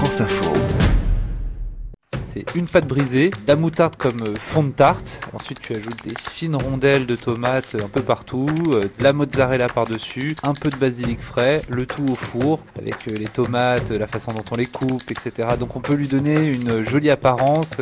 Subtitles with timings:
[0.00, 0.89] France Info
[2.32, 5.28] c'est une pâte brisée, la moutarde comme euh, fond de tarte.
[5.32, 9.66] Ensuite, tu ajoutes des fines rondelles de tomates un peu partout, euh, de la mozzarella
[9.66, 14.06] par-dessus, un peu de basilic frais, le tout au four avec euh, les tomates, la
[14.06, 15.48] façon dont on les coupe, etc.
[15.58, 17.76] Donc on peut lui donner une jolie apparence.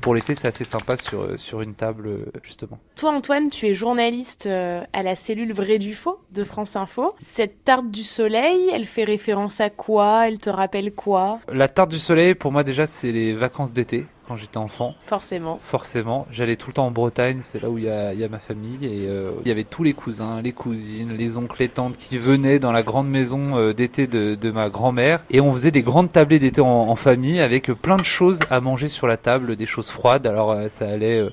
[0.00, 2.10] Pour l'été, c'est assez sympa sur, sur une table,
[2.42, 2.78] justement.
[2.96, 7.14] Toi, Antoine, tu es journaliste à la cellule Vrai du Faux de France Info.
[7.18, 10.28] Cette tarte du soleil, elle fait référence à quoi?
[10.28, 11.40] Elle te rappelle quoi?
[11.52, 14.94] La tarte du soleil, pour moi, déjà, c'est les vacances d'été quand j'étais enfant.
[15.06, 15.58] Forcément.
[15.62, 16.26] Forcément.
[16.30, 18.84] J'allais tout le temps en Bretagne, c'est là où il y a, ma famille.
[18.84, 22.18] Et euh, il y avait tous les cousins, les cousines, les oncles, les tantes qui
[22.18, 25.24] venaient dans la grande maison euh, d'été de, ma grand-mère.
[25.30, 28.88] Et on faisait des grandes tablées d'été en, famille avec plein de choses à manger
[28.88, 30.26] sur la table, des choses froides.
[30.26, 31.24] Alors euh, ça allait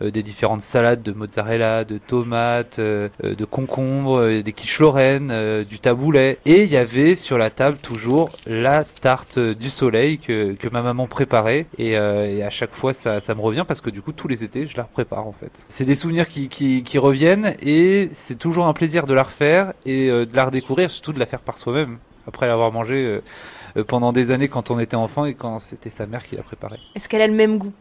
[0.00, 6.38] des différentes salades de mozzarella, de tomates, de concombres, des quiches lorraines, du taboulet.
[6.46, 10.80] Et il y avait sur la table toujours la tarte du soleil que, que ma
[10.80, 11.66] maman préparait.
[11.76, 14.28] Et, et et à chaque fois ça, ça, me revient parce que du coup tous
[14.28, 15.64] les étés je la prépare en fait.
[15.68, 19.74] C'est des souvenirs qui, qui, qui, reviennent et c'est toujours un plaisir de la refaire
[19.84, 23.22] et euh, de la redécouvrir, surtout de la faire par soi-même après l'avoir mangé euh,
[23.76, 26.42] euh, pendant des années quand on était enfant et quand c'était sa mère qui la
[26.42, 26.78] préparait.
[26.94, 27.72] Est-ce qu'elle a le même goût?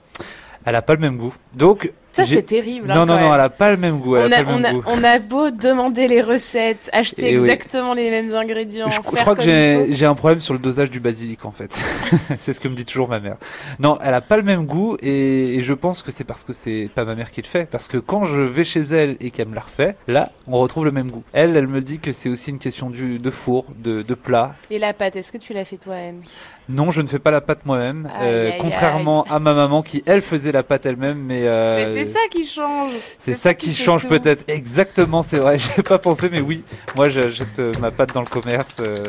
[0.65, 1.33] Elle a pas le même goût.
[1.53, 2.91] Donc ça, c'est terrible.
[2.91, 4.15] Hein, non, non, non, elle n'a pas le même goût.
[4.17, 8.89] On a, beau demander les recettes, acheter exactement les mêmes ingrédients.
[8.89, 9.41] Je, crois que
[9.89, 11.77] j'ai un problème sur le dosage du basilic en fait.
[12.37, 13.37] c'est ce que me dit toujours ma mère.
[13.80, 16.89] Non, elle n'a pas le même goût et, je pense que c'est parce que c'est
[16.93, 17.65] pas ma mère qui le fait.
[17.65, 20.85] Parce que quand je vais chez elle et qu'elle me la refait, là, on retrouve
[20.85, 21.23] le même goût.
[21.33, 24.55] Elle, elle me dit que c'est aussi une question du, de four, de, de plat.
[24.71, 26.21] Et la pâte, est-ce que tu l'as fait toi-même?
[26.69, 28.07] Non, je ne fais pas la pâte moi-même.
[28.21, 31.17] Euh, contrairement à ma maman qui, elle, faisait la pâte elle-même.
[31.17, 32.92] Mais, euh, mais c'est ça qui change.
[33.19, 34.44] C'est ça, qui, change peut-être.
[34.47, 35.59] Exactement, c'est vrai.
[35.75, 36.64] J'ai pas pensé, mais oui.
[36.95, 38.78] Moi, j'achète euh, ma pâte dans le commerce.
[38.80, 39.05] Euh,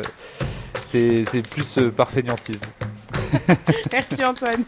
[0.87, 2.61] c'est plus euh, par fainéantise.
[3.91, 4.65] Merci Antoine.